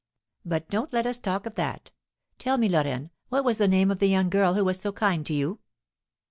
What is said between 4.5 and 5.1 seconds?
who was so